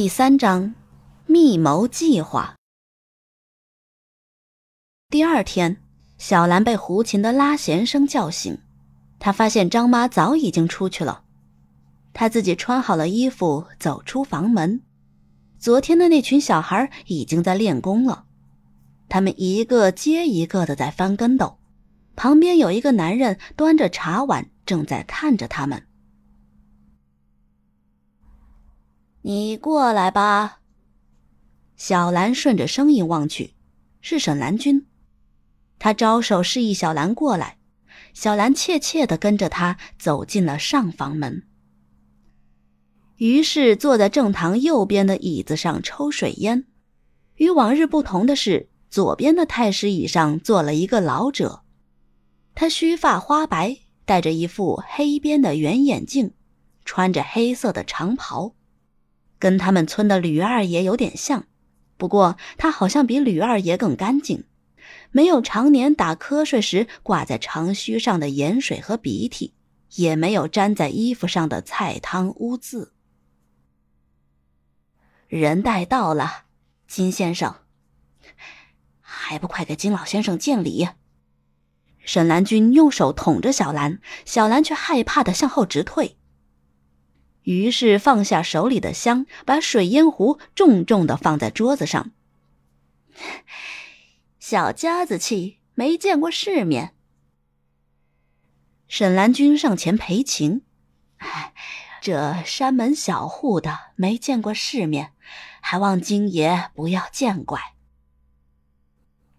[0.00, 0.76] 第三章，
[1.26, 2.54] 密谋计划。
[5.10, 5.76] 第二天，
[6.18, 8.56] 小兰被胡琴的拉弦声叫醒，
[9.18, 11.24] 她发现张妈早已经出去了。
[12.12, 14.80] 她自己穿好了衣服，走出房门。
[15.58, 18.24] 昨天的那群小孩已经在练功了，
[19.08, 21.58] 他们一个接一个的在翻跟斗，
[22.14, 25.87] 旁边有一个男人端着茶碗，正在看着他们。
[29.28, 30.60] 你过来吧。
[31.76, 33.52] 小兰顺着声音望去，
[34.00, 34.86] 是沈兰君。
[35.78, 37.58] 他招手示意小兰过来，
[38.14, 41.42] 小兰怯怯的跟着他走进了上房门。
[43.16, 46.64] 于是坐在正堂右边的椅子上抽水烟。
[47.34, 51.64] 与往日不同的是，左边的太师椅上坐了一个老者，
[52.54, 53.76] 他须发花白，
[54.06, 56.32] 戴着一副黑边的圆眼镜，
[56.86, 58.54] 穿着黑色的长袍。
[59.38, 61.44] 跟他们村的吕二爷有点像，
[61.96, 64.44] 不过他好像比吕二爷更干净，
[65.10, 69.54] 没有常年打瞌睡时挂在长须上的盐水和鼻涕，
[69.94, 72.92] 也没有粘在衣服上的菜汤污渍。
[75.28, 76.44] 人带到了，
[76.86, 77.56] 金先生，
[79.00, 80.88] 还不快给金老先生见礼？
[81.98, 86.16] 沈兰君用手捅着小兰，小兰却害怕的向后直退。
[87.48, 92.10] 于是放下手里的香，把水烟壶重重的放在桌子上。
[94.38, 96.94] 小家子气，没见过世面。
[98.86, 100.60] 沈兰君上前赔情：“，
[102.02, 105.14] 这山门小户的没见过世面，
[105.62, 107.58] 还望金爷不要见怪。”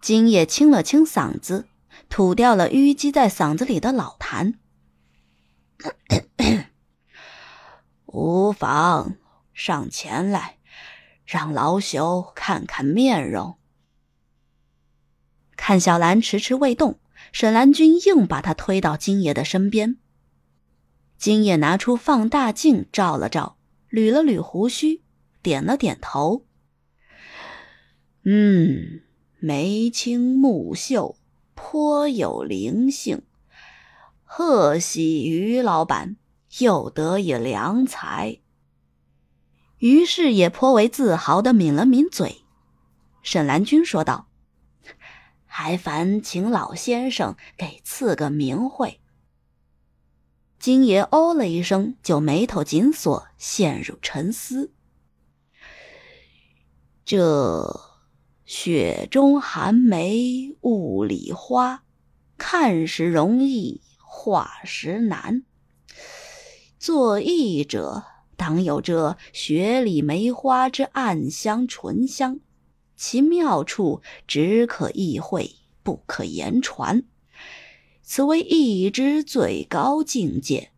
[0.00, 1.68] 金爷清了清嗓子，
[2.08, 4.54] 吐掉了淤积在嗓子里的老痰。
[8.10, 9.16] 无妨，
[9.52, 10.56] 上前来，
[11.26, 13.58] 让老朽看看面容。
[15.56, 16.98] 看小兰迟迟未动，
[17.32, 19.98] 沈兰君硬把她推到金爷的身边。
[21.18, 23.58] 金爷拿出放大镜照了照，
[23.90, 25.02] 捋了捋胡须，
[25.42, 26.46] 点了点头。
[28.24, 29.02] 嗯，
[29.38, 31.16] 眉清目秀，
[31.54, 33.20] 颇有灵性。
[34.24, 36.16] 贺喜于老板。
[36.58, 38.40] 又得以良才，
[39.78, 42.42] 于是也颇为自豪的抿了抿嘴。
[43.22, 44.28] 沈兰君说道
[45.44, 49.00] ：“还烦请老先生给赐个名讳。”
[50.58, 54.72] 金爷哦了一声，就眉头紧锁，陷入沉思。
[57.04, 57.80] 这
[58.44, 61.84] 雪中寒梅雾里花，
[62.36, 65.44] 看时容易画时难。
[66.78, 68.04] 作艺者
[68.36, 72.38] 当有这雪里梅花之暗香醇香，
[72.94, 77.02] 其妙处只可意会，不可言传。
[78.02, 80.70] 此为艺之最高境界，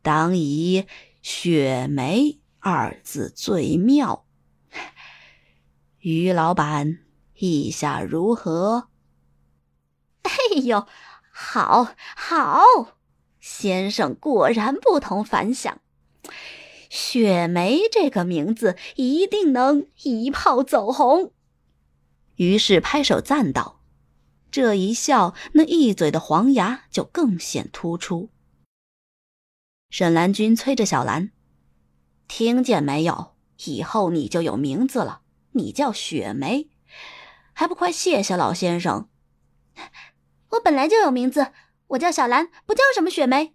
[0.00, 0.86] 当以
[1.20, 4.24] 雪梅二字最妙。
[5.98, 7.00] 于老板
[7.34, 8.88] 意下如何？
[10.22, 10.32] 哎
[10.64, 10.86] 呦，
[11.30, 12.62] 好好。
[13.40, 15.80] 先生果然不同凡响，
[16.90, 21.32] 雪梅这个名字一定能一炮走红。
[22.36, 23.80] 于是拍手赞道
[24.50, 28.28] ：“这一笑，那一嘴的黄牙就更显突出。”
[29.90, 31.30] 沈兰君催着小兰
[32.28, 33.34] ：“听见没有？
[33.64, 36.68] 以后你就有名字了，你叫雪梅，
[37.52, 39.08] 还不快谢谢老先生？”
[40.50, 41.52] 我本来就有名字。
[41.90, 43.54] 我叫小兰，不叫什么雪梅。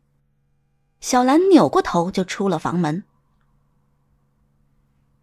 [1.00, 3.04] 小兰扭过头就出了房门。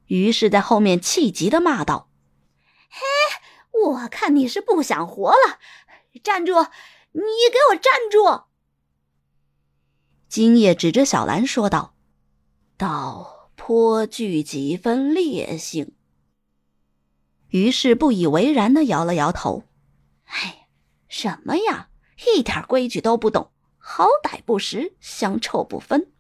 [0.07, 2.09] 于是，在后面气急的骂道
[2.89, 3.01] ：“嘿，
[3.85, 5.59] 我看你是不想活了！
[6.23, 6.55] 站住！
[7.13, 7.21] 你
[7.51, 8.45] 给我站住！”
[10.29, 11.95] 金叶指着小兰说道
[12.79, 15.95] ：“倒颇具几分烈性。”
[17.49, 19.65] 于是不以为然的摇了摇头
[20.25, 20.69] ：“哎，
[21.09, 21.91] 什么呀？”
[22.35, 26.13] 一点规矩都不懂，好歹不识，香臭不分。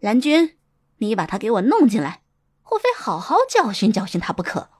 [0.00, 0.56] 蓝君，
[0.98, 2.22] 你把他给我弄进来，
[2.70, 4.70] 我非好好教训教训他不可。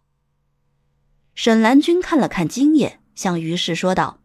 [1.34, 4.20] 沈兰君看了看金爷，向于氏说道：“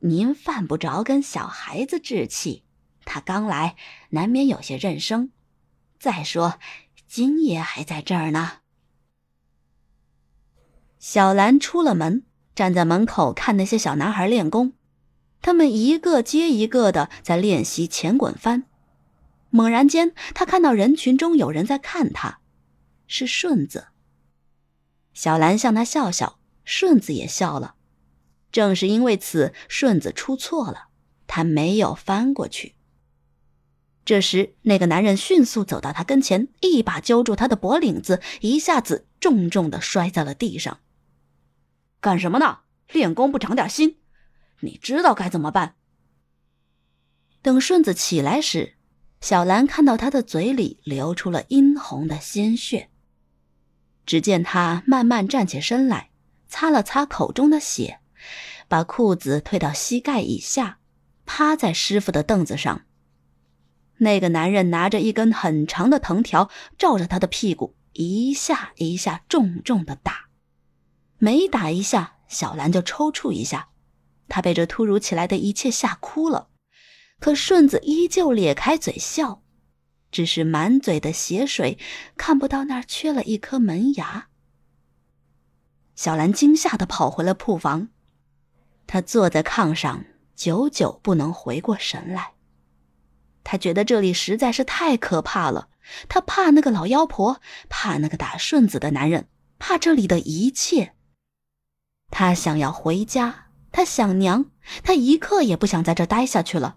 [0.00, 2.64] 您犯不着跟小孩子置气，
[3.04, 3.76] 他刚来，
[4.10, 5.30] 难免有些认生。
[5.98, 6.58] 再说，
[7.06, 8.60] 金爷还在这儿呢。”
[10.98, 12.24] 小兰出了门。
[12.54, 14.72] 站在门口看那些小男孩练功，
[15.40, 18.64] 他们一个接一个的在练习前滚翻。
[19.50, 22.40] 猛然间，他看到人群中有人在看他，
[23.06, 23.88] 是顺子。
[25.12, 27.74] 小兰向他笑笑，顺子也笑了。
[28.50, 30.88] 正是因为此，顺子出错了，
[31.26, 32.74] 他没有翻过去。
[34.04, 40.80] 这时，那个男人迅速走到他跟前，一把揪住他的脖领子，一下子重重的摔在了地上。
[42.02, 42.58] 干什么呢？
[42.90, 43.98] 练功不长点心？
[44.58, 45.76] 你知道该怎么办？
[47.42, 48.74] 等顺子起来时，
[49.20, 52.90] 小兰看到他的嘴里流出了殷红的鲜血。
[54.04, 56.10] 只见他慢慢站起身来，
[56.48, 58.00] 擦了擦口中的血，
[58.66, 60.78] 把裤子退到膝盖以下，
[61.24, 62.84] 趴在师傅的凳子上。
[63.98, 70.31] 那个男人拿着一根很长的藤条，照着他的屁股一下一下重重的打。
[71.24, 73.68] 每打一下，小兰就抽搐一下。
[74.28, 76.48] 她被这突如其来的一切吓哭了。
[77.20, 79.44] 可顺子依旧咧开嘴笑，
[80.10, 81.78] 只是满嘴的血水，
[82.16, 84.30] 看不到那儿缺了一颗门牙。
[85.94, 87.90] 小兰惊吓的跑回了铺房，
[88.88, 90.04] 她坐在炕上，
[90.34, 92.32] 久久不能回过神来。
[93.44, 95.68] 她觉得这里实在是太可怕了，
[96.08, 99.28] 她怕那个老妖婆，怕那个打顺子的男人，
[99.60, 100.96] 怕这里的一切。
[102.12, 104.44] 他想要回家，他想娘，
[104.84, 106.76] 他一刻也不想在这待下去了。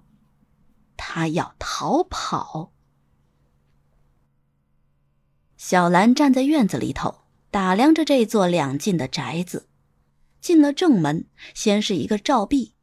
[0.95, 2.71] 他要逃跑。
[5.57, 9.67] 小兰站在院子里头，打量着这座两进的宅子。
[10.39, 12.75] 进了正门，先是一个照壁，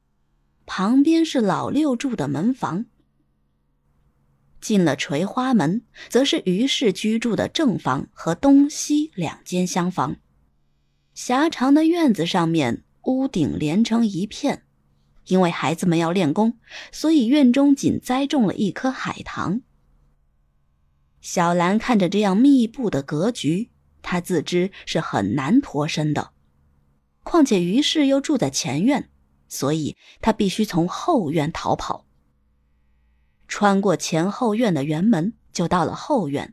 [0.66, 2.84] 旁边是老六住的门房。
[4.60, 10.16] 进了垂花门，则是于氏居住的正房和东西两间厢房。
[11.14, 14.64] 狭长的院子上面，屋顶连成一片。
[15.26, 16.58] 因为孩子们要练功，
[16.90, 19.60] 所以院中仅栽种了一棵海棠。
[21.20, 23.70] 小兰看着这样密布的格局，
[24.02, 26.32] 她自知是很难脱身的。
[27.22, 29.10] 况且于氏又住在前院，
[29.46, 32.04] 所以她必须从后院逃跑。
[33.46, 36.52] 穿过前后院的园门，就到了后院。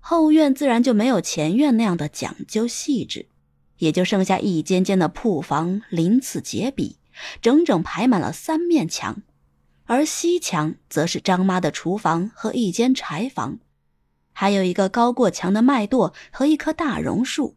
[0.00, 3.30] 后院自然就没有前院那样的讲究细致，
[3.80, 6.96] 也就剩下一间间的铺房，鳞次栉比。
[7.42, 9.20] 整整排满了三面墙，
[9.84, 13.58] 而西墙则是张妈的厨房和一间柴房，
[14.32, 17.56] 还有一个高过墙的麦垛和一棵大榕树。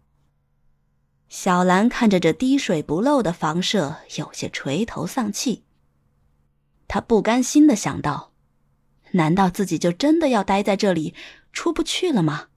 [1.29, 5.63] 小兰看着这滴水不漏的房舍，有些垂头丧气。
[6.89, 8.33] 她不甘心的想到：
[9.11, 11.13] 难道自己就真的要待在这里，
[11.53, 12.47] 出不去了吗？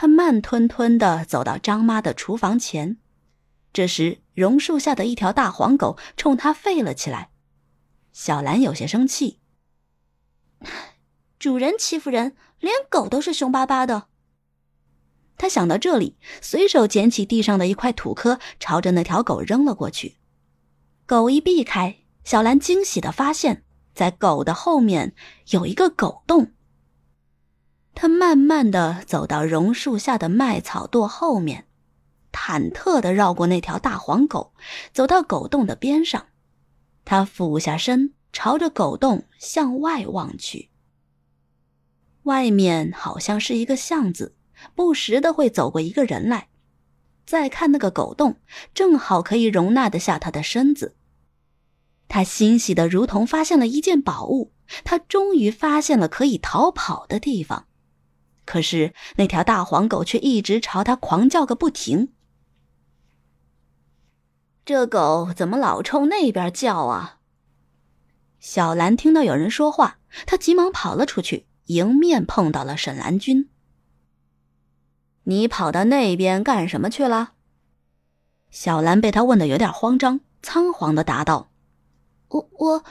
[0.00, 2.96] 他慢吞吞的走到张妈的厨房前。
[3.70, 7.28] 这时，榕树下的一条大黄狗冲他吠了起来。
[8.10, 9.40] 小兰有些生气
[11.38, 14.06] ：“主人欺负人，连狗都是凶巴巴的。”
[15.36, 20.16] 他想到这里，随手捡起地上的一块土颗，朝着那条狗扔了过去。
[21.04, 25.14] 狗一避开，小兰惊喜的发现，在狗的后面
[25.50, 26.52] 有一个狗洞。
[28.00, 31.66] 他慢慢的走到榕树下的麦草垛后面。
[32.32, 34.54] 忐忑地绕过那条大黄狗，
[34.90, 36.28] 走到狗洞的边上。
[37.04, 40.70] 他俯下身，朝着狗洞向外望去。
[42.22, 44.34] 外面好像是一个巷子，
[44.74, 46.48] 不时的会走过一个人来。
[47.26, 48.36] 再看那个狗洞，
[48.72, 50.96] 正好可以容纳得下他的身子。
[52.08, 54.54] 他欣喜的如同发现了一件宝物，
[54.84, 57.66] 他终于发现了可以逃跑的地方。
[58.50, 62.12] 可是那条大黄狗却一直朝他狂叫个不停。
[64.64, 67.20] 这狗怎么老冲那边叫啊？
[68.40, 73.48] 小兰听到有人说话，她急忙跑了出去，迎面碰到了沈兰君。
[75.22, 77.34] 你跑到那边干什么去了？
[78.50, 81.52] 小兰被他问的有点慌张，仓皇的答道
[82.26, 82.84] ：“我我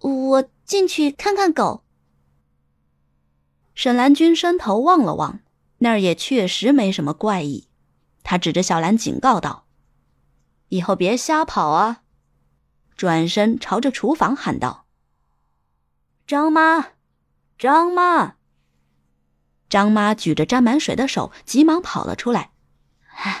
[0.00, 1.82] 我进去看看狗。”
[3.82, 5.40] 沈兰君伸头望了望，
[5.78, 7.66] 那儿也确实没什么怪异，
[8.22, 9.66] 他指着小兰警告道。
[10.68, 12.04] 以后别瞎跑啊！
[12.96, 14.86] 转身朝着厨房喊道
[16.28, 16.90] ：“张妈，
[17.58, 18.36] 张妈！”
[19.68, 22.52] 张妈举着沾满水的手，急忙跑了出来。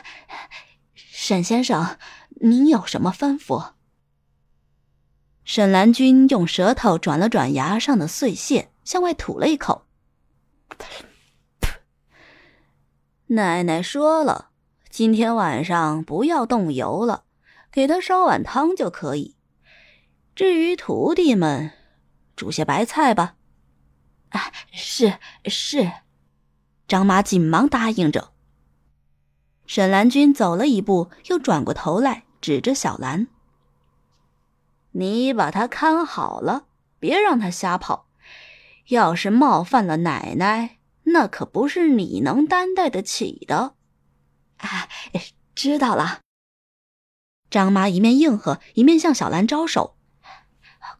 [0.96, 1.98] “沈先生，
[2.40, 3.74] 您有什么吩咐？”
[5.46, 9.86] 沈兰君用舌头转了转牙上的碎屑，向外吐了一口。
[13.28, 14.50] 奶奶说了。
[14.90, 17.24] 今天晚上不要动油了，
[17.70, 19.36] 给他烧碗汤就可以。
[20.34, 21.70] 至于徒弟们，
[22.36, 23.36] 煮些白菜吧。
[24.28, 25.90] 啊，是是。
[26.86, 28.32] 张妈紧忙答应着。
[29.66, 33.28] 沈兰君走了一步，又转过头来，指着小兰
[34.92, 36.66] ：“你把他看好了，
[36.98, 38.08] 别让他瞎跑。
[38.88, 43.74] 要是冒犯了奶奶，那可不是你能担待得起的。”
[44.58, 44.88] 啊，
[45.54, 46.20] 知道了。
[47.50, 49.96] 张妈一面应和，一面向小兰招手：“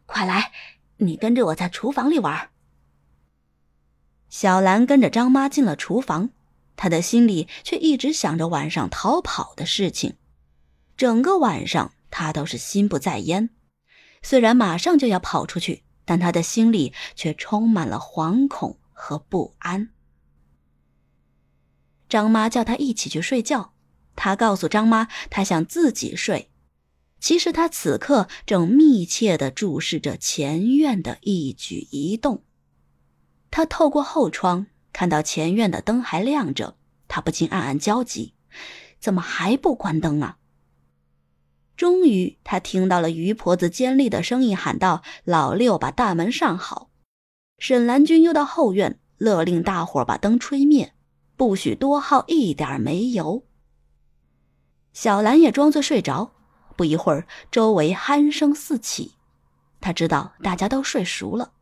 [0.05, 0.51] 快来，
[0.97, 2.49] 你跟着我在厨房里玩。”
[4.29, 6.29] 小兰跟着张妈进了厨房，
[6.75, 10.17] 她的心里却一直想着晚上逃跑的事情。
[10.95, 13.49] 整个晚上，她都是心不在焉。
[14.21, 19.89] 虽然马上就要跑出去，但她的心里却充满了惶恐和不安。
[22.09, 23.73] 张妈叫她一起去睡觉，
[24.15, 26.51] 她告诉张妈，她想自己睡。
[27.19, 32.43] 其实她此刻正密切地注视着前院的一举一动。
[33.49, 36.75] 他透过后窗看到前院的灯还亮着，
[37.07, 38.33] 他不禁暗暗焦急：
[38.99, 40.39] 怎么还不关灯啊？
[41.75, 46.89] 终于，他听到了于婆子尖利的声音喊道：“老六，把大门上好。”
[47.57, 50.93] 沈兰君又到后院勒令大伙把灯吹灭，
[51.35, 53.45] 不许多耗一点煤油。
[54.91, 56.33] 小兰也装作睡着，
[56.75, 59.13] 不一会儿，周围鼾声四起，
[59.81, 61.53] 他知道大家都睡熟了。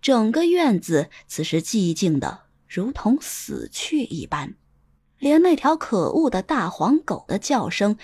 [0.00, 4.54] 整个院子此时寂静的如同死去一般，
[5.18, 7.98] 连那条可恶的大黄狗的叫声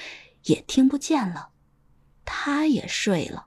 [0.45, 1.51] 也听不见了。
[2.25, 3.47] 他也睡了。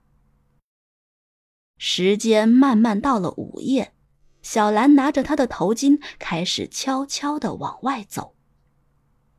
[1.78, 3.94] 时间慢慢到了午夜，
[4.42, 8.36] 小兰拿着她的头巾，开始悄悄的往外走。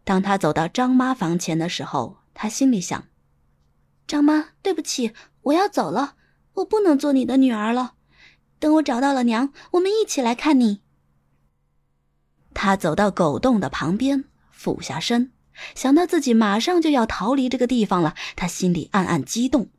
[0.02, 3.08] 当他走到张妈房前的时候，他心里想
[4.06, 6.16] ：“张妈，对不起，我要走了，
[6.54, 7.94] 我不能做你的女儿了。”
[8.58, 10.80] 等我找到了娘，我们一起来看你。
[12.54, 15.32] 他走到狗洞的旁边，俯下身，
[15.74, 19.70] 想到自己马上就要逃离这个地方了，他心里暗暗激动。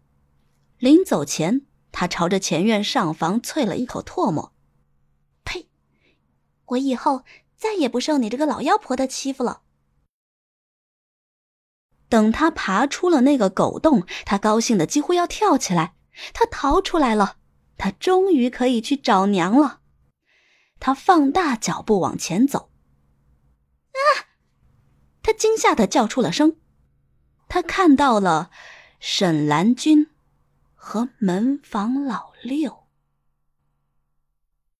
[0.78, 4.54] 临走前，他朝着前院上房啐了一口唾沫
[5.46, 5.68] ：“呸！
[6.66, 7.24] 我以后
[7.56, 9.62] 再也不受你这个老妖婆的欺负了。”
[12.08, 15.96] 等他爬出了那个狗洞，他高兴的几乎要跳起来，
[16.34, 17.38] 他逃出来了。
[17.78, 19.82] 他终于可以去找娘了。
[20.80, 22.70] 他放大脚步往前走。
[23.92, 24.00] 啊！
[25.26, 26.58] 他惊吓的叫出了声。
[27.48, 28.52] 他看到了
[29.00, 30.12] 沈兰君
[30.76, 32.85] 和门房老六。